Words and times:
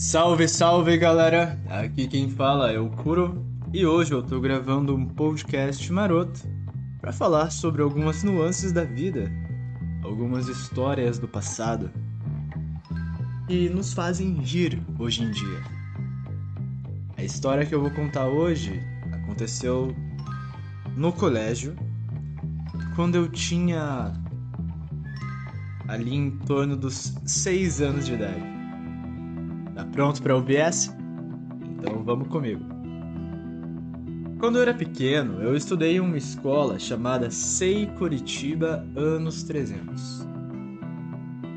Salve, 0.00 0.48
salve 0.48 0.96
galera! 0.96 1.60
Aqui 1.68 2.08
quem 2.08 2.30
fala 2.30 2.72
é 2.72 2.78
o 2.78 2.88
Kuro 2.88 3.44
e 3.70 3.84
hoje 3.84 4.12
eu 4.12 4.22
tô 4.22 4.40
gravando 4.40 4.96
um 4.96 5.04
podcast 5.04 5.92
maroto 5.92 6.40
para 7.02 7.12
falar 7.12 7.50
sobre 7.50 7.82
algumas 7.82 8.22
nuances 8.22 8.72
da 8.72 8.82
vida, 8.82 9.30
algumas 10.02 10.48
histórias 10.48 11.18
do 11.18 11.28
passado 11.28 11.90
que 13.46 13.68
nos 13.68 13.92
fazem 13.92 14.40
rir 14.40 14.82
hoje 14.98 15.22
em 15.22 15.30
dia. 15.32 15.62
A 17.18 17.22
história 17.22 17.66
que 17.66 17.74
eu 17.74 17.82
vou 17.82 17.90
contar 17.90 18.26
hoje 18.26 18.80
aconteceu 19.12 19.94
no 20.96 21.12
colégio 21.12 21.76
quando 22.96 23.16
eu 23.16 23.28
tinha 23.28 24.14
ali 25.86 26.14
em 26.14 26.30
torno 26.30 26.74
dos 26.74 27.12
6 27.26 27.82
anos 27.82 28.06
de 28.06 28.14
idade. 28.14 28.59
Tá 29.80 29.86
pronto 29.86 30.22
para 30.22 30.34
essa? 30.52 30.94
Então 31.78 32.04
vamos 32.04 32.28
comigo. 32.28 32.62
Quando 34.38 34.56
eu 34.56 34.62
era 34.62 34.74
pequeno, 34.74 35.42
eu 35.42 35.56
estudei 35.56 35.96
em 35.96 36.00
uma 36.00 36.18
escola 36.18 36.78
chamada 36.78 37.30
Sei 37.30 37.86
Curitiba 37.86 38.86
Anos 38.94 39.42
300. 39.42 40.28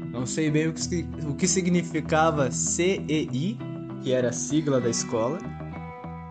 Não 0.09 0.25
sei 0.25 0.49
bem 0.49 0.69
o 0.69 0.73
que, 0.73 1.05
o 1.27 1.35
que 1.35 1.45
significava 1.45 2.49
CEI, 2.49 3.57
que 4.01 4.13
era 4.13 4.29
a 4.29 4.33
sigla 4.33 4.79
da 4.79 4.89
escola, 4.89 5.37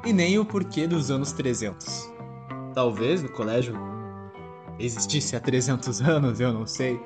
e 0.03 0.15
nem 0.15 0.39
o 0.39 0.47
porquê 0.47 0.87
dos 0.87 1.11
anos 1.11 1.33
300. 1.33 2.11
Talvez 2.73 3.23
no 3.23 3.29
colégio 3.29 3.75
existisse 4.79 5.37
há 5.37 5.41
300 5.41 6.01
anos, 6.01 6.41
eu 6.41 6.55
não 6.55 6.67
sei, 6.67 6.99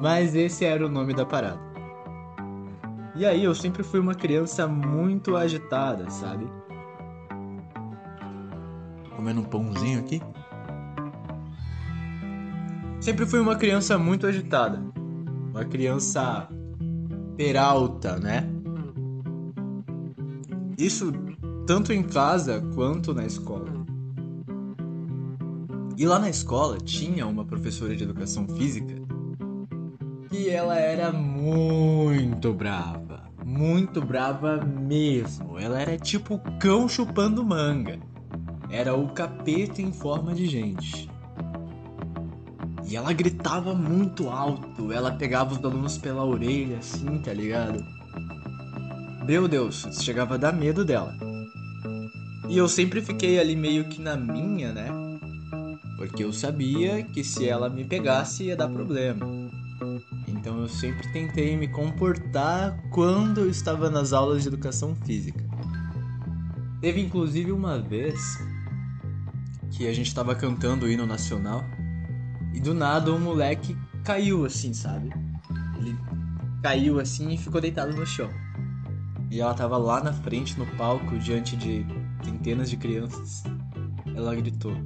mas 0.00 0.34
esse 0.34 0.64
era 0.64 0.84
o 0.84 0.88
nome 0.88 1.14
da 1.14 1.24
parada. 1.24 1.71
E 3.14 3.26
aí 3.26 3.44
eu 3.44 3.54
sempre 3.54 3.82
fui 3.82 4.00
uma 4.00 4.14
criança 4.14 4.66
muito 4.66 5.36
agitada, 5.36 6.08
sabe? 6.08 6.46
Comendo 9.14 9.40
um 9.40 9.44
pãozinho 9.44 10.00
aqui. 10.00 10.22
Sempre 13.00 13.26
fui 13.26 13.40
uma 13.40 13.56
criança 13.56 13.98
muito 13.98 14.26
agitada. 14.26 14.82
Uma 15.50 15.64
criança 15.64 16.48
peralta, 17.36 18.18
né? 18.18 18.48
Isso 20.78 21.12
tanto 21.66 21.92
em 21.92 22.02
casa 22.02 22.62
quanto 22.74 23.12
na 23.12 23.26
escola. 23.26 23.70
E 25.98 26.06
lá 26.06 26.18
na 26.18 26.30
escola 26.30 26.78
tinha 26.78 27.26
uma 27.26 27.44
professora 27.44 27.94
de 27.94 28.02
educação 28.02 28.48
física 28.48 29.01
que 30.32 30.48
ela 30.48 30.78
era 30.78 31.12
muito 31.12 32.54
brava. 32.54 33.22
Muito 33.44 34.00
brava 34.00 34.64
mesmo. 34.64 35.58
Ela 35.58 35.78
era 35.78 35.98
tipo 35.98 36.40
cão 36.58 36.88
chupando 36.88 37.44
manga. 37.44 38.00
Era 38.70 38.94
o 38.94 39.08
capeta 39.08 39.82
em 39.82 39.92
forma 39.92 40.32
de 40.32 40.46
gente. 40.46 41.10
E 42.88 42.96
ela 42.96 43.12
gritava 43.12 43.74
muito 43.74 44.30
alto. 44.30 44.90
Ela 44.90 45.12
pegava 45.12 45.52
os 45.52 45.62
alunos 45.62 45.98
pela 45.98 46.24
orelha, 46.24 46.78
assim, 46.78 47.18
tá 47.18 47.34
ligado? 47.34 47.84
Meu 49.26 49.46
Deus, 49.46 49.86
chegava 50.00 50.36
a 50.36 50.38
dar 50.38 50.54
medo 50.54 50.82
dela. 50.82 51.14
E 52.48 52.56
eu 52.56 52.66
sempre 52.68 53.02
fiquei 53.02 53.38
ali 53.38 53.54
meio 53.54 53.84
que 53.84 54.00
na 54.00 54.16
minha, 54.16 54.72
né? 54.72 54.88
Porque 55.98 56.24
eu 56.24 56.32
sabia 56.32 57.02
que 57.02 57.22
se 57.22 57.46
ela 57.46 57.68
me 57.68 57.84
pegasse 57.84 58.44
ia 58.44 58.56
dar 58.56 58.68
problema. 58.68 59.26
Eu 60.62 60.68
sempre 60.68 61.08
tentei 61.08 61.56
me 61.56 61.66
comportar 61.66 62.78
quando 62.88 63.40
eu 63.40 63.50
estava 63.50 63.90
nas 63.90 64.12
aulas 64.12 64.42
de 64.42 64.48
educação 64.48 64.94
física. 64.94 65.44
Teve 66.80 67.00
inclusive 67.00 67.50
uma 67.50 67.80
vez 67.80 68.38
que 69.72 69.88
a 69.88 69.92
gente 69.92 70.06
estava 70.06 70.36
cantando 70.36 70.86
o 70.86 70.88
hino 70.88 71.04
nacional 71.04 71.64
e 72.54 72.60
do 72.60 72.74
nada 72.74 73.12
um 73.12 73.18
moleque 73.18 73.76
caiu 74.04 74.44
assim, 74.44 74.72
sabe? 74.72 75.12
Ele 75.78 75.98
caiu 76.62 77.00
assim 77.00 77.34
e 77.34 77.38
ficou 77.38 77.60
deitado 77.60 77.96
no 77.96 78.06
chão. 78.06 78.30
E 79.32 79.40
ela 79.40 79.50
estava 79.50 79.76
lá 79.76 80.00
na 80.00 80.12
frente 80.12 80.56
no 80.56 80.66
palco 80.76 81.18
diante 81.18 81.56
de 81.56 81.84
centenas 82.22 82.70
de 82.70 82.76
crianças. 82.76 83.42
Ela 84.14 84.32
gritou: 84.36 84.76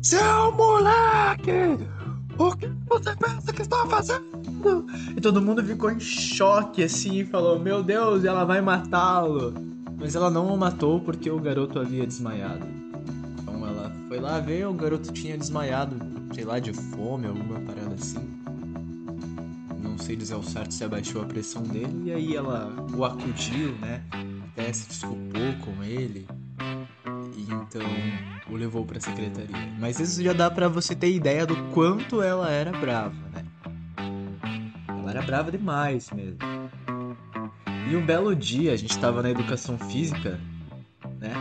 Seu 0.00 0.50
moleque! 0.52 1.93
O 2.38 2.56
que 2.56 2.66
você 2.86 3.14
pensa 3.16 3.52
que 3.52 3.62
está 3.62 3.86
fazendo? 3.86 4.86
E 5.16 5.20
todo 5.20 5.40
mundo 5.40 5.64
ficou 5.64 5.90
em 5.90 6.00
choque 6.00 6.82
assim 6.82 7.20
e 7.20 7.24
falou: 7.24 7.58
Meu 7.58 7.82
Deus, 7.82 8.24
ela 8.24 8.44
vai 8.44 8.60
matá-lo. 8.60 9.54
Mas 9.98 10.14
ela 10.14 10.30
não 10.30 10.48
o 10.48 10.58
matou 10.58 11.00
porque 11.00 11.30
o 11.30 11.38
garoto 11.38 11.78
havia 11.78 12.06
desmaiado. 12.06 12.66
Então 13.42 13.66
ela 13.66 13.92
foi 14.08 14.18
lá 14.18 14.40
ver, 14.40 14.66
o 14.66 14.74
garoto 14.74 15.12
tinha 15.12 15.38
desmaiado, 15.38 15.96
sei 16.34 16.44
lá, 16.44 16.58
de 16.58 16.72
fome, 16.72 17.26
alguma 17.26 17.60
parada 17.60 17.94
assim. 17.94 18.28
Não 19.80 19.96
sei 19.96 20.16
dizer 20.16 20.34
ao 20.34 20.42
certo 20.42 20.74
se 20.74 20.82
abaixou 20.82 21.22
a 21.22 21.24
pressão 21.24 21.62
dele. 21.62 22.02
E 22.04 22.12
aí 22.12 22.36
ela 22.36 22.74
o 22.96 23.04
acudiu, 23.04 23.72
né? 23.78 24.02
Até 24.52 24.72
se 24.72 24.88
desculpou 24.88 25.54
com 25.64 25.82
ele 25.84 26.26
então 27.36 28.33
o 28.48 28.56
levou 28.56 28.84
para 28.84 28.98
a 28.98 29.00
secretaria. 29.00 29.72
Mas 29.78 29.98
isso 29.98 30.22
já 30.22 30.32
dá 30.32 30.50
para 30.50 30.68
você 30.68 30.94
ter 30.94 31.12
ideia 31.12 31.46
do 31.46 31.56
quanto 31.70 32.22
ela 32.22 32.50
era 32.50 32.72
brava, 32.72 33.14
né? 33.32 33.44
Ela 34.88 35.10
era 35.10 35.22
brava 35.22 35.50
demais 35.50 36.10
mesmo. 36.10 36.38
E 37.90 37.96
um 37.96 38.04
belo 38.04 38.34
dia 38.34 38.72
a 38.72 38.76
gente 38.76 38.90
estava 38.90 39.22
na 39.22 39.30
educação 39.30 39.78
física, 39.78 40.40
né? 41.18 41.32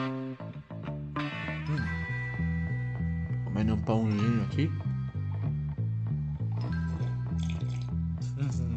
Hum. 1.70 1.78
Comendo 3.46 3.74
um 3.74 3.82
pãozinho 3.82 4.44
aqui. 4.44 4.72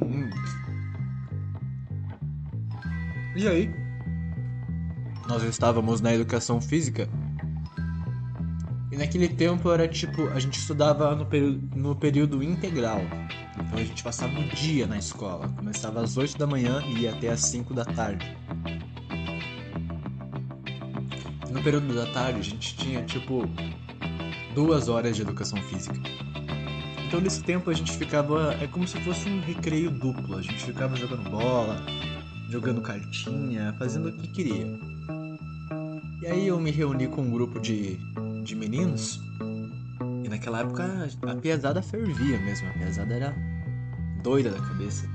Hum. 0.03 0.31
E 3.37 3.49
aí? 3.49 3.71
Nós 5.29 5.43
estávamos 5.43 6.01
na 6.01 6.15
educação 6.15 6.61
física 6.61 7.09
naquele 8.97 9.29
tempo 9.29 9.71
era 9.71 9.87
tipo, 9.87 10.29
a 10.29 10.39
gente 10.39 10.59
estudava 10.59 11.15
no 11.15 11.27
período, 11.27 11.77
no 11.77 11.95
período 11.95 12.43
integral. 12.43 13.01
Então 13.55 13.79
a 13.79 13.85
gente 13.85 14.03
passava 14.03 14.39
o 14.39 14.49
dia 14.49 14.87
na 14.87 14.99
escola. 14.99 15.49
Começava 15.49 16.01
às 16.01 16.17
8 16.17 16.39
da 16.39 16.47
manhã 16.47 16.83
e 16.87 17.01
ia 17.01 17.13
até 17.13 17.29
às 17.29 17.41
5 17.41 17.75
da 17.75 17.85
tarde. 17.85 18.37
No 21.51 21.63
período 21.63 21.95
da 21.95 22.07
tarde 22.07 22.41
a 22.41 22.43
gente 22.43 22.77
tinha 22.77 23.03
tipo 23.03 23.49
duas 24.55 24.89
horas 24.89 25.17
de 25.17 25.23
educação 25.23 25.61
física. 25.63 25.99
Então 27.07 27.21
nesse 27.21 27.43
tempo 27.43 27.71
a 27.71 27.75
gente 27.75 27.93
ficava. 27.93 28.55
É 28.61 28.67
como 28.67 28.87
se 28.87 28.99
fosse 29.01 29.29
um 29.29 29.41
recreio 29.41 29.91
duplo. 29.91 30.37
A 30.37 30.43
gente 30.43 30.63
ficava 30.63 30.97
jogando 30.97 31.31
bola, 31.31 31.85
jogando 32.51 32.81
cartinha, 32.81 33.75
fazendo 33.79 34.09
o 34.09 34.13
que 34.13 34.29
queria. 34.29 34.67
E 36.23 36.27
aí 36.27 36.47
eu 36.49 36.59
me 36.59 36.71
reuni 36.71 37.07
com 37.07 37.23
um 37.23 37.31
grupo 37.31 37.61
de 37.61 37.99
de 38.47 38.55
meninos. 38.55 39.21
E 40.25 40.29
naquela 40.29 40.61
época 40.61 41.09
a 41.23 41.35
pesada 41.37 41.83
fervia 41.83 42.39
mesmo, 42.41 42.69
a 42.69 42.73
pesada 42.73 43.15
era 43.15 43.35
doida 44.23 44.51
da 44.51 44.61
cabeça. 44.61 45.07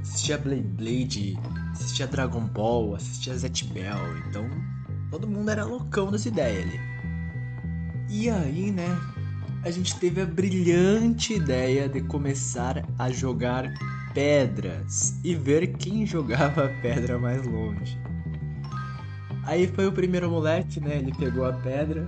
Assistia 0.00 0.38
Blade 0.38 0.62
Blade, 0.62 1.38
assistia 1.72 2.06
Dragon 2.06 2.46
Ball, 2.46 2.94
assistia 2.94 3.36
Zet 3.36 3.64
Bell, 3.66 4.18
então 4.28 4.48
todo 5.10 5.28
mundo 5.28 5.50
era 5.50 5.64
loucão 5.64 6.10
dessa 6.10 6.28
ideia 6.28 6.62
ali. 6.62 6.80
E 8.08 8.28
aí, 8.28 8.72
né, 8.72 8.98
a 9.62 9.70
gente 9.70 9.98
teve 9.98 10.20
a 10.20 10.26
brilhante 10.26 11.34
ideia 11.34 11.88
de 11.88 12.00
começar 12.02 12.84
a 12.98 13.10
jogar 13.10 13.72
pedras 14.14 15.20
e 15.22 15.34
ver 15.34 15.74
quem 15.74 16.04
jogava 16.06 16.64
a 16.64 16.68
pedra 16.80 17.18
mais 17.18 17.46
longe. 17.46 17.98
Aí 19.44 19.66
foi 19.66 19.86
o 19.86 19.92
primeiro 19.92 20.30
moleque, 20.30 20.80
né? 20.80 20.98
Ele 20.98 21.12
pegou 21.14 21.44
a 21.44 21.52
pedra, 21.52 22.06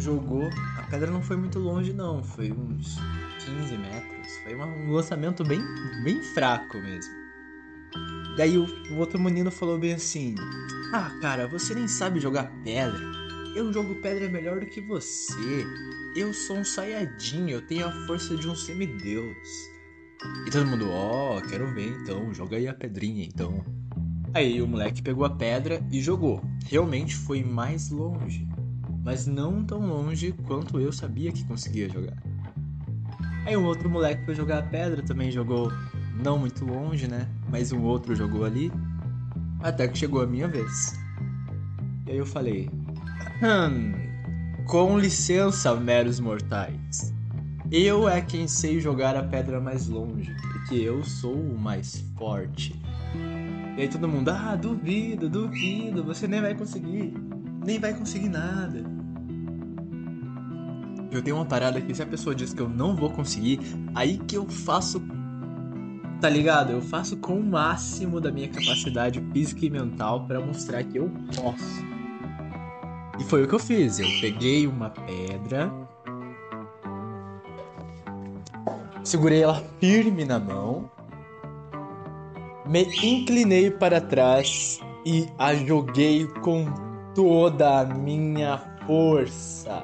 jogou. 0.00 0.50
A 0.76 0.82
pedra 0.82 1.10
não 1.10 1.22
foi 1.22 1.36
muito 1.36 1.58
longe, 1.58 1.92
não. 1.92 2.22
Foi 2.22 2.50
uns 2.50 2.96
15 3.44 3.76
metros. 3.76 4.36
Foi 4.42 4.54
um 4.54 4.92
lançamento 4.92 5.44
bem, 5.44 5.60
bem 6.02 6.22
fraco 6.22 6.78
mesmo. 6.78 7.20
Daí 8.36 8.56
o, 8.56 8.64
o 8.92 8.98
outro 8.98 9.20
menino 9.20 9.50
falou 9.50 9.78
bem 9.78 9.94
assim: 9.94 10.34
Ah, 10.92 11.10
cara, 11.20 11.46
você 11.46 11.74
nem 11.74 11.86
sabe 11.86 12.20
jogar 12.20 12.50
pedra. 12.64 13.00
Eu 13.54 13.72
jogo 13.72 13.96
pedra 13.96 14.28
melhor 14.28 14.60
do 14.60 14.66
que 14.66 14.80
você. 14.80 15.66
Eu 16.16 16.32
sou 16.32 16.58
um 16.58 16.64
saiadinho, 16.64 17.50
eu 17.50 17.62
tenho 17.62 17.86
a 17.86 18.06
força 18.06 18.36
de 18.36 18.48
um 18.48 18.54
semideus. 18.54 19.48
E 20.46 20.50
todo 20.50 20.66
mundo, 20.66 20.88
ó, 20.90 21.38
oh, 21.38 21.42
quero 21.42 21.72
ver 21.72 21.88
então, 21.88 22.32
joga 22.32 22.56
aí 22.56 22.68
a 22.68 22.74
pedrinha 22.74 23.24
então. 23.24 23.64
Aí 24.32 24.62
o 24.62 24.68
moleque 24.68 25.02
pegou 25.02 25.24
a 25.24 25.30
pedra 25.30 25.84
e 25.90 26.00
jogou. 26.00 26.40
Realmente 26.66 27.16
foi 27.16 27.42
mais 27.42 27.90
longe 27.90 28.46
mas 29.02 29.26
não 29.26 29.64
tão 29.64 29.86
longe 29.86 30.32
quanto 30.46 30.78
eu 30.78 30.92
sabia 30.92 31.32
que 31.32 31.44
conseguia 31.44 31.88
jogar. 31.88 32.16
Aí 33.46 33.56
um 33.56 33.64
outro 33.64 33.88
moleque 33.88 34.24
foi 34.24 34.34
jogar 34.34 34.58
a 34.58 34.62
pedra, 34.62 35.02
também 35.02 35.30
jogou 35.30 35.72
não 36.22 36.38
muito 36.38 36.64
longe, 36.64 37.06
né? 37.06 37.26
Mas 37.48 37.72
um 37.72 37.82
outro 37.82 38.14
jogou 38.14 38.44
ali. 38.44 38.70
Até 39.62 39.88
que 39.88 39.98
chegou 39.98 40.22
a 40.22 40.26
minha 40.26 40.48
vez. 40.48 40.98
E 42.06 42.12
aí 42.12 42.16
eu 42.18 42.26
falei: 42.26 42.70
Hum, 43.42 43.92
com 44.66 44.98
licença, 44.98 45.74
meros 45.74 46.20
mortais. 46.20 47.12
Eu 47.70 48.08
é 48.08 48.20
quem 48.20 48.48
sei 48.48 48.80
jogar 48.80 49.16
a 49.16 49.22
pedra 49.22 49.60
mais 49.60 49.86
longe, 49.86 50.34
porque 50.40 50.74
eu 50.74 51.04
sou 51.04 51.34
o 51.34 51.58
mais 51.58 52.04
forte. 52.16 52.80
E 53.76 53.82
aí 53.82 53.88
todo 53.88 54.08
mundo, 54.08 54.30
ah, 54.30 54.56
duvido, 54.56 55.28
duvido, 55.28 56.02
você 56.02 56.26
nem 56.26 56.40
vai 56.40 56.54
conseguir, 56.54 57.14
nem 57.64 57.78
vai 57.78 57.94
conseguir 57.94 58.28
nada. 58.28 58.84
Eu 61.10 61.22
tenho 61.22 61.36
uma 61.36 61.44
parada 61.44 61.80
que 61.80 61.94
se 61.94 62.02
a 62.02 62.06
pessoa 62.06 62.34
diz 62.34 62.54
que 62.54 62.60
eu 62.60 62.68
não 62.68 62.94
vou 62.94 63.10
conseguir, 63.10 63.60
aí 63.94 64.16
que 64.16 64.36
eu 64.36 64.46
faço, 64.48 65.02
tá 66.20 66.28
ligado? 66.28 66.70
Eu 66.70 66.80
faço 66.80 67.16
com 67.16 67.38
o 67.38 67.44
máximo 67.44 68.20
da 68.20 68.30
minha 68.30 68.48
capacidade 68.48 69.20
física 69.32 69.66
e 69.66 69.70
mental 69.70 70.24
para 70.26 70.40
mostrar 70.40 70.84
que 70.84 70.98
eu 70.98 71.10
posso. 71.34 71.84
E 73.18 73.24
foi 73.24 73.44
o 73.44 73.48
que 73.48 73.54
eu 73.54 73.58
fiz. 73.58 73.98
Eu 73.98 74.06
peguei 74.20 74.66
uma 74.68 74.90
pedra, 74.90 75.70
segurei 79.02 79.42
ela 79.42 79.62
firme 79.80 80.24
na 80.24 80.38
mão, 80.38 80.88
me 82.66 82.84
inclinei 83.02 83.68
para 83.68 84.00
trás 84.00 84.78
e 85.04 85.26
a 85.36 85.54
joguei 85.56 86.28
com 86.40 86.89
toda 87.20 87.80
a 87.80 87.84
minha 87.84 88.56
força. 88.86 89.82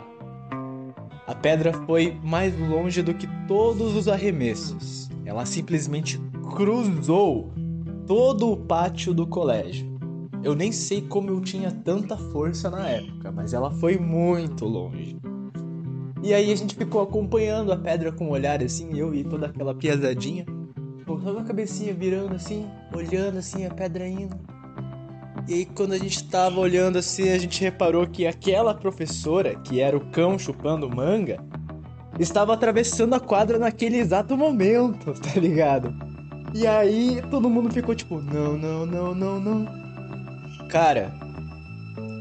A 1.27 1.35
pedra 1.35 1.71
foi 1.85 2.19
mais 2.25 2.59
longe 2.59 3.03
do 3.03 3.13
que 3.13 3.29
todos 3.47 3.95
os 3.95 4.09
arremessos. 4.09 5.11
Ela 5.23 5.45
simplesmente 5.45 6.19
cruzou 6.55 7.53
todo 8.07 8.51
o 8.51 8.57
pátio 8.57 9.13
do 9.13 9.27
colégio. 9.27 9.87
Eu 10.43 10.55
nem 10.55 10.73
sei 10.73 11.03
como 11.03 11.29
eu 11.29 11.43
tinha 11.43 11.71
tanta 11.71 12.17
força 12.17 12.71
na 12.71 12.89
época, 12.89 13.31
mas 13.31 13.53
ela 13.53 13.71
foi 13.71 13.99
muito 13.99 14.65
longe. 14.65 15.19
E 16.23 16.33
aí 16.33 16.51
a 16.51 16.57
gente 16.57 16.75
ficou 16.75 17.03
acompanhando 17.03 17.71
a 17.71 17.77
pedra 17.77 18.13
com 18.13 18.29
um 18.29 18.31
olhar 18.31 18.63
assim, 18.63 18.99
eu 18.99 19.15
e 19.15 19.23
toda 19.23 19.45
aquela 19.45 19.75
piazadinha, 19.75 20.47
toda 21.05 21.39
a 21.39 21.45
cabecinha 21.45 21.93
virando 21.93 22.35
assim, 22.35 22.67
olhando 22.95 23.37
assim 23.37 23.67
a 23.67 23.71
pedra 23.75 24.09
indo. 24.09 24.56
E 25.49 25.55
aí 25.55 25.65
quando 25.65 25.93
a 25.93 25.99
gente 25.99 26.25
tava 26.25 26.59
olhando 26.59 26.99
assim, 26.99 27.31
a 27.31 27.39
gente 27.39 27.61
reparou 27.61 28.07
que 28.07 28.27
aquela 28.27 28.75
professora, 28.75 29.55
que 29.55 29.81
era 29.81 29.97
o 29.97 30.11
cão 30.11 30.39
chupando 30.39 30.91
manga, 30.91 31.39
estava 32.19 32.55
atravessando 32.55 33.15
a 33.15 33.21
quadra 33.21 33.59
naquele 33.59 33.99
exato 33.99 34.37
momento, 34.37 35.13
tá 35.21 35.39
ligado? 35.39 35.95
E 36.53 36.67
aí 36.67 37.23
todo 37.31 37.51
mundo 37.51 37.73
ficou 37.73 37.95
tipo, 37.95 38.21
não, 38.21 38.57
não, 38.57 38.87
não, 38.87 39.15
não, 39.15 39.41
não. 39.41 39.67
Cara, 40.69 41.13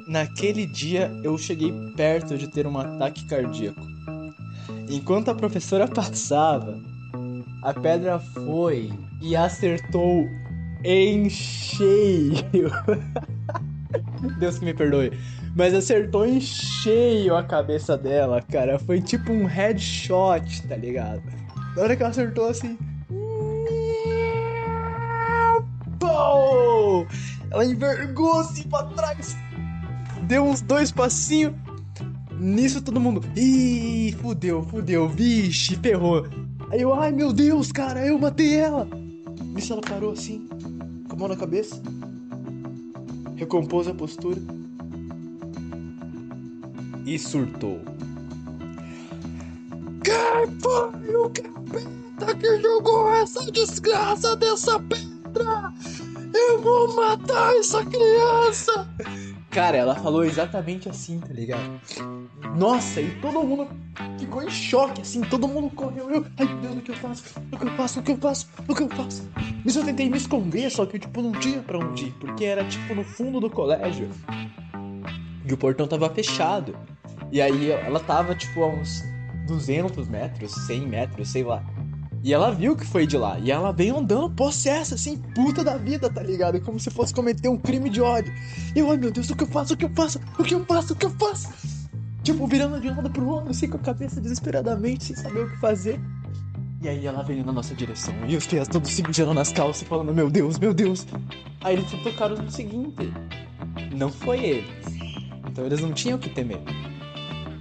naquele 0.08 0.66
dia 0.68 1.12
eu 1.24 1.38
cheguei 1.38 1.74
perto 1.96 2.38
de 2.38 2.48
ter 2.48 2.68
um 2.68 2.78
ataque 2.78 3.26
cardíaco. 3.26 3.82
Enquanto 4.90 5.32
a 5.32 5.36
professora 5.36 5.88
passava, 5.90 6.78
a 7.64 7.74
pedra 7.74 8.20
foi 8.20 8.92
e 9.22 9.36
acertou 9.36 10.28
em 10.86 11.30
cheio. 11.30 12.70
Deus 14.40 14.60
que 14.60 14.66
me 14.66 14.74
perdoe. 14.74 15.12
Mas 15.56 15.74
acertou 15.74 16.26
em 16.26 16.40
cheio 16.40 17.36
a 17.36 17.44
cabeça 17.44 17.98
dela, 17.98 18.42
cara. 18.42 18.78
Foi 18.78 19.02
tipo 19.02 19.32
um 19.32 19.46
headshot, 19.46 20.68
tá 20.68 20.76
ligado? 20.76 21.24
Na 21.76 21.84
hora 21.84 21.96
que 21.96 22.04
ela 22.04 22.12
acertou 22.12 22.50
assim. 22.50 22.78
Ela 27.52 27.66
envergou 27.66 28.40
assim 28.40 28.64
pra 28.64 28.84
trás. 28.84 29.36
Deu 30.24 30.44
uns 30.44 30.62
dois 30.62 30.92
passinhos 30.92 31.54
Nisso 32.40 32.82
todo 32.82 33.00
mundo, 33.00 33.22
ih, 33.36 34.14
fudeu, 34.22 34.62
fudeu, 34.64 35.08
vixe, 35.08 35.76
ferrou. 35.78 36.28
Aí 36.70 36.82
eu, 36.82 36.94
ai 36.94 37.12
meu 37.12 37.32
Deus, 37.32 37.72
cara, 37.72 38.06
eu 38.06 38.20
matei 38.20 38.56
ela. 38.56 38.88
Nisso 39.42 39.72
ela 39.72 39.82
parou 39.82 40.12
assim, 40.12 40.48
a 41.16 41.18
mão 41.18 41.30
na 41.30 41.36
cabeça, 41.38 41.82
recompôs 43.38 43.88
a 43.88 43.94
postura 43.94 44.42
e 47.06 47.18
surtou. 47.18 47.80
Quem 50.04 50.60
foi 50.60 51.16
o 51.16 51.30
capeta 51.30 52.36
que 52.38 52.62
jogou 52.62 53.14
essa 53.16 53.50
desgraça 53.50 54.36
dessa 54.36 54.78
pedra? 54.80 55.74
Eu 56.34 56.62
vou 56.62 56.94
matar 56.96 57.56
essa 57.56 57.84
criança! 57.86 58.86
Cara, 59.56 59.78
ela 59.78 59.96
falou 59.96 60.26
exatamente 60.26 60.90
assim, 60.90 61.18
tá 61.18 61.34
ligado? 61.34 61.80
Nossa, 62.58 63.00
e 63.00 63.10
todo 63.22 63.42
mundo 63.42 63.70
ficou 64.20 64.44
em 64.44 64.50
choque, 64.50 65.00
assim, 65.02 65.22
todo 65.22 65.48
mundo 65.48 65.74
correu. 65.74 66.12
Eu, 66.12 66.26
ai 66.38 66.46
meu 66.46 66.58
Deus, 66.58 66.78
o 66.78 66.82
que 66.82 66.92
eu 66.92 66.96
faço? 66.96 67.24
O 67.54 67.58
que 67.58 67.64
eu 67.64 67.72
faço? 67.72 68.00
O 68.02 68.04
que 68.04 68.12
eu 68.12 68.18
faço? 68.18 68.50
O 68.68 68.76
que 68.76 68.84
eu 68.84 68.90
faço? 68.90 69.30
Mas 69.64 69.78
eu 69.78 69.86
tentei 69.86 70.10
me 70.10 70.18
esconder, 70.18 70.70
só 70.70 70.86
que 70.86 71.00
tipo, 71.00 71.22
não 71.22 71.32
tinha 71.32 71.62
pra 71.62 71.80
onde 71.80 72.08
ir, 72.08 72.12
porque 72.20 72.44
era, 72.44 72.66
tipo, 72.66 72.94
no 72.94 73.06
fundo 73.06 73.40
do 73.40 73.50
colégio. 73.50 74.10
E 75.46 75.54
o 75.54 75.58
portão 75.58 75.88
tava 75.88 76.10
fechado. 76.10 76.78
E 77.32 77.42
aí 77.42 77.72
ela 77.72 78.02
tava, 78.02 78.36
tipo, 78.36 78.62
a 78.62 78.68
uns 78.68 79.06
200 79.48 80.10
metros, 80.10 80.52
100 80.68 80.82
metros, 80.82 81.30
sei 81.30 81.46
lá. 81.46 81.64
E 82.26 82.34
ela 82.34 82.50
viu 82.50 82.76
que 82.76 82.88
foi 82.88 83.06
de 83.06 83.20
lá. 83.20 83.38
E 83.38 83.52
ela 83.52 83.72
veio 83.72 84.00
andando 84.00 84.32
possessa, 84.32 84.96
assim, 84.96 85.16
puta 85.36 85.64
da 85.64 85.78
vida, 85.78 86.10
tá 86.10 86.24
ligado? 86.24 86.60
Como 86.60 86.80
se 86.80 86.90
fosse 86.90 87.14
cometer 87.14 87.48
um 87.50 87.56
crime 87.56 87.88
de 87.88 88.02
ódio. 88.02 88.34
E 88.76 88.80
eu, 88.80 88.90
ai 88.90 88.98
meu 88.98 89.12
Deus, 89.12 89.30
o 89.30 89.36
que 89.36 89.44
eu 89.44 89.48
faço? 89.48 89.76
O 89.76 89.78
que 89.78 89.86
eu 89.86 89.92
faço? 89.92 90.20
O 90.40 90.44
que 90.44 90.56
eu 90.56 90.66
faço? 90.66 90.94
O 90.94 90.96
que 90.96 91.06
eu 91.06 91.12
faço? 91.12 91.54
Tipo, 92.24 92.48
virando 92.48 92.82
de 92.82 92.90
um 92.90 92.96
lado 92.96 93.12
pro 93.12 93.28
outro, 93.28 93.52
assim, 93.52 93.70
com 93.70 93.78
a 93.78 93.80
cabeça 93.80 94.20
desesperadamente, 94.20 95.04
sem 95.04 95.16
saber 95.16 95.42
o 95.42 95.52
que 95.52 95.58
fazer. 95.60 96.02
E 96.82 96.90
aí 96.90 97.06
ela 97.06 97.22
veio 97.22 97.46
na 97.46 97.52
nossa 97.52 97.76
direção. 97.76 98.16
E 98.28 98.36
os 98.36 98.48
pés 98.48 98.68
todos 98.68 98.90
se 98.90 99.04
mijando 99.04 99.36
nas 99.36 99.52
calças, 99.52 99.88
falando, 99.88 100.12
meu 100.12 100.28
Deus, 100.28 100.58
meu 100.58 100.74
Deus. 100.74 101.06
Aí 101.62 101.76
eles 101.76 101.88
se 101.92 101.98
tocaram 101.98 102.38
no 102.38 102.50
seguinte. 102.50 103.14
Não 103.96 104.12
foi 104.12 104.44
eles. 104.44 104.86
Então 105.48 105.64
eles 105.64 105.80
não 105.80 105.94
tinham 105.94 106.18
que 106.18 106.32
temer. 106.32 106.58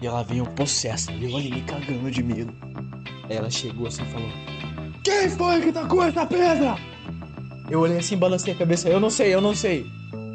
E 0.01 0.07
ela 0.07 0.23
veio 0.23 0.47
possessa, 0.47 1.13
e 1.13 1.31
eu 1.31 1.37
ali 1.37 1.51
me 1.51 1.61
cagando 1.61 2.11
de 2.11 2.23
medo. 2.23 2.64
Aí 3.29 3.37
ela 3.37 3.51
chegou 3.51 3.87
assim 3.87 4.03
e 4.03 4.07
falou: 4.07 4.29
Quem 5.03 5.29
foi 5.29 5.61
que 5.61 5.73
tacou 5.73 6.03
essa 6.05 6.27
pedra? 6.27 6.77
Eu 7.71 7.81
olhei 7.81 7.99
assim, 7.99 8.17
balancei 8.17 8.53
a 8.53 8.57
cabeça. 8.57 8.89
Eu 8.89 9.01
não 9.01 9.11
sei, 9.11 9.35
eu 9.35 9.41
não 9.41 9.55
sei. 9.55 9.87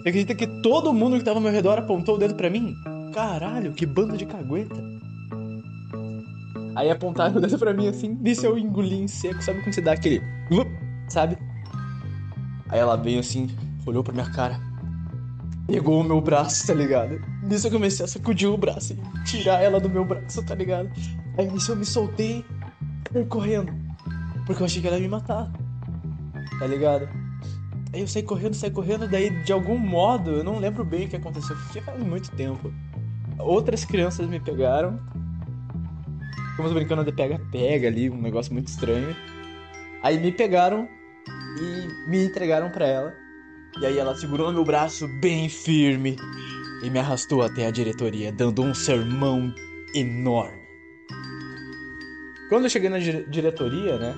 Você 0.01 0.09
acredita 0.09 0.33
que 0.33 0.47
todo 0.61 0.93
mundo 0.93 1.17
que 1.17 1.23
tava 1.23 1.37
ao 1.37 1.43
meu 1.43 1.51
redor 1.51 1.77
apontou 1.77 2.15
o 2.15 2.17
dedo 2.17 2.35
para 2.35 2.49
mim? 2.49 2.75
Caralho, 3.13 3.73
que 3.73 3.85
banda 3.85 4.17
de 4.17 4.25
cagueta. 4.25 4.81
Aí 6.75 6.89
apontaram 6.89 7.35
o 7.35 7.41
dedo 7.41 7.59
pra 7.59 7.73
mim 7.73 7.87
assim, 7.87 8.15
disse 8.21 8.45
eu 8.45 8.57
engoli 8.57 9.01
em 9.01 9.07
seco, 9.07 9.41
sabe 9.43 9.61
quando 9.61 9.73
você 9.73 9.81
dá 9.81 9.93
aquele. 9.93 10.21
Sabe? 11.09 11.37
Aí 12.69 12.79
ela 12.79 12.95
veio 12.95 13.19
assim, 13.19 13.49
olhou 13.85 14.03
pra 14.03 14.13
minha 14.13 14.29
cara, 14.31 14.59
pegou 15.67 15.99
o 15.99 16.03
meu 16.03 16.21
braço, 16.21 16.65
tá 16.67 16.73
ligado? 16.73 17.19
Nisso 17.43 17.67
eu 17.67 17.71
comecei 17.71 18.05
a 18.05 18.07
sacudir 18.07 18.47
o 18.47 18.57
braço 18.57 18.93
e 18.93 19.23
tirar 19.23 19.61
ela 19.61 19.79
do 19.79 19.89
meu 19.89 20.05
braço, 20.05 20.43
tá 20.43 20.55
ligado? 20.55 20.89
Aí 21.37 21.49
nisso 21.51 21.71
eu 21.71 21.75
me 21.75 21.85
soltei 21.85 22.45
saí 23.11 23.25
correndo. 23.25 23.73
Porque 24.45 24.61
eu 24.61 24.65
achei 24.65 24.81
que 24.81 24.87
ela 24.87 24.97
ia 24.97 25.03
me 25.03 25.09
matar. 25.09 25.51
Tá 26.59 26.67
ligado? 26.67 27.07
Aí 27.93 28.01
eu 28.01 28.07
saí 28.07 28.23
correndo, 28.23 28.53
saí 28.53 28.71
correndo, 28.71 29.07
daí 29.07 29.29
de 29.43 29.51
algum 29.51 29.77
modo, 29.77 30.31
eu 30.31 30.43
não 30.43 30.59
lembro 30.59 30.85
bem 30.85 31.05
o 31.05 31.09
que 31.09 31.15
aconteceu, 31.15 31.55
porque 31.55 31.81
faz 31.81 32.03
muito 32.03 32.29
tempo. 32.31 32.71
Outras 33.39 33.83
crianças 33.85 34.27
me 34.27 34.39
pegaram. 34.39 34.99
Ficamos 36.51 36.73
brincando 36.73 37.03
de 37.03 37.11
pega-pega 37.11 37.87
ali, 37.87 38.09
um 38.09 38.21
negócio 38.21 38.53
muito 38.53 38.67
estranho. 38.67 39.15
Aí 40.03 40.19
me 40.19 40.31
pegaram 40.31 40.87
e 41.59 42.09
me 42.09 42.25
entregaram 42.25 42.69
para 42.69 42.85
ela. 42.85 43.13
E 43.79 43.85
aí 43.85 43.97
ela 43.97 44.15
segurou 44.15 44.51
meu 44.51 44.63
braço 44.63 45.07
bem 45.19 45.47
firme 45.47 46.17
e 46.83 46.89
me 46.89 46.99
arrastou 46.99 47.41
até 47.41 47.65
a 47.65 47.71
diretoria, 47.71 48.31
dando 48.31 48.61
um 48.61 48.73
sermão 48.73 49.53
enorme. 49.95 50.58
Quando 52.49 52.63
eu 52.63 52.69
cheguei 52.69 52.89
na 52.89 52.97
diretoria, 52.97 53.99
né? 53.99 54.15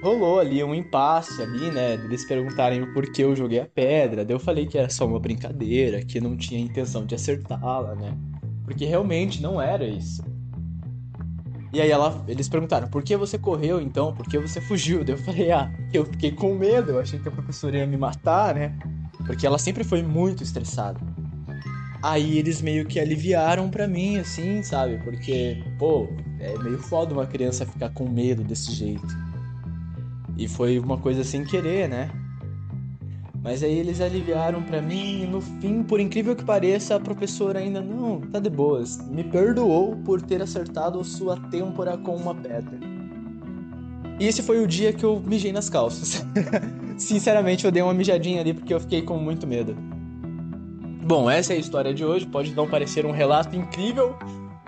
Rolou 0.00 0.38
ali 0.38 0.62
um 0.62 0.74
impasse 0.74 1.42
ali, 1.42 1.72
né? 1.72 1.94
Eles 1.94 2.24
perguntarem 2.24 2.92
por 2.92 3.10
que 3.10 3.22
eu 3.22 3.34
joguei 3.34 3.60
a 3.60 3.66
pedra. 3.66 4.24
Daí 4.24 4.34
eu 4.34 4.40
falei 4.40 4.64
que 4.66 4.78
era 4.78 4.88
só 4.88 5.04
uma 5.04 5.18
brincadeira, 5.18 6.00
que 6.02 6.20
não 6.20 6.36
tinha 6.36 6.60
intenção 6.60 7.04
de 7.04 7.16
acertá-la, 7.16 7.96
né? 7.96 8.16
Porque 8.64 8.84
realmente 8.84 9.42
não 9.42 9.60
era 9.60 9.84
isso. 9.84 10.22
E 11.72 11.80
aí 11.80 11.90
ela, 11.90 12.24
eles 12.28 12.48
perguntaram, 12.48 12.86
por 12.86 13.02
que 13.02 13.16
você 13.16 13.36
correu 13.36 13.80
então? 13.80 14.14
Por 14.14 14.28
que 14.28 14.38
você 14.38 14.60
fugiu? 14.60 15.02
Daí 15.02 15.16
eu 15.16 15.18
falei, 15.18 15.50
ah, 15.50 15.72
eu 15.92 16.04
fiquei 16.04 16.30
com 16.30 16.54
medo, 16.54 16.92
eu 16.92 17.00
achei 17.00 17.18
que 17.18 17.26
a 17.26 17.32
professora 17.32 17.78
ia 17.78 17.86
me 17.86 17.96
matar, 17.96 18.54
né? 18.54 18.78
Porque 19.26 19.44
ela 19.44 19.58
sempre 19.58 19.82
foi 19.82 20.00
muito 20.00 20.44
estressada. 20.44 21.00
Aí 22.00 22.38
eles 22.38 22.62
meio 22.62 22.84
que 22.86 23.00
aliviaram 23.00 23.68
para 23.68 23.88
mim, 23.88 24.18
assim, 24.18 24.62
sabe? 24.62 24.98
Porque, 24.98 25.64
pô, 25.76 26.06
é 26.40 26.58
meio 26.58 26.78
foda 26.78 27.12
uma 27.12 27.26
criança 27.26 27.66
ficar 27.66 27.90
com 27.90 28.08
medo 28.08 28.42
desse 28.42 28.72
jeito. 28.72 29.06
E 30.36 30.48
foi 30.48 30.78
uma 30.78 30.98
coisa 30.98 31.22
sem 31.22 31.44
querer, 31.44 31.88
né? 31.88 32.10
Mas 33.42 33.62
aí 33.62 33.78
eles 33.78 34.00
aliviaram 34.00 34.62
para 34.62 34.80
mim 34.80 35.22
e 35.22 35.26
no 35.26 35.40
fim, 35.40 35.82
por 35.82 36.00
incrível 36.00 36.34
que 36.34 36.42
pareça, 36.42 36.96
a 36.96 37.00
professora 37.00 37.58
ainda 37.58 37.80
não, 37.82 38.20
tá 38.20 38.40
de 38.40 38.48
boas. 38.48 38.98
Me 39.10 39.22
perdoou 39.22 39.96
por 39.96 40.22
ter 40.22 40.40
acertado 40.40 41.04
sua 41.04 41.36
têmpora 41.50 41.98
com 41.98 42.16
uma 42.16 42.34
pedra. 42.34 42.78
E 44.18 44.26
esse 44.26 44.42
foi 44.42 44.62
o 44.62 44.66
dia 44.66 44.94
que 44.94 45.04
eu 45.04 45.20
mijei 45.20 45.52
nas 45.52 45.68
calças. 45.68 46.24
Sinceramente, 46.96 47.66
eu 47.66 47.70
dei 47.70 47.82
uma 47.82 47.92
mijadinha 47.92 48.40
ali 48.40 48.54
porque 48.54 48.72
eu 48.72 48.80
fiquei 48.80 49.02
com 49.02 49.18
muito 49.18 49.46
medo. 49.46 49.76
Bom, 51.04 51.28
essa 51.28 51.52
é 51.52 51.56
a 51.56 51.58
história 51.58 51.92
de 51.92 52.02
hoje. 52.02 52.24
Pode 52.24 52.54
não 52.54 52.66
parecer 52.66 53.04
um 53.04 53.10
relato 53.10 53.54
incrível, 53.54 54.16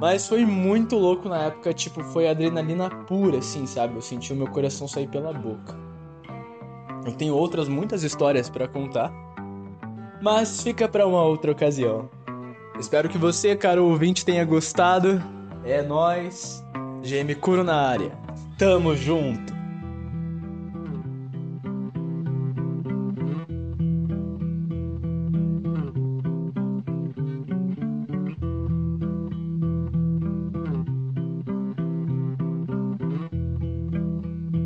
mas 0.01 0.29
foi 0.29 0.45
muito 0.45 0.97
louco 0.97 1.29
na 1.29 1.45
época. 1.45 1.73
Tipo, 1.73 2.03
foi 2.05 2.29
adrenalina 2.29 2.91
pura, 2.91 3.39
assim, 3.39 3.67
sabe? 3.67 3.95
Eu 3.95 4.03
senti 4.03 4.33
o 4.33 4.37
meu 4.37 4.49
coração 4.49 4.87
sair 4.87 5.09
pela 5.09 5.33
boca. 5.33 5.75
Eu 7.05 7.13
tenho 7.13 7.35
outras 7.35 7.69
muitas 7.69 8.03
histórias 8.03 8.51
para 8.51 8.67
contar, 8.67 9.13
mas 10.21 10.63
fica 10.63 10.89
para 10.89 11.07
uma 11.07 11.23
outra 11.23 11.53
ocasião. 11.53 12.11
Espero 12.79 13.09
que 13.09 13.17
você, 13.17 13.57
caro 13.57 13.87
ouvinte, 13.87 14.25
tenha 14.25 14.45
gostado. 14.45 15.23
É 15.65 15.83
nós, 15.83 16.65
GM 17.03 17.35
Curo 17.41 17.65
na 17.65 17.77
área. 17.77 18.13
Tamo 18.59 18.95
junto. 18.95 19.56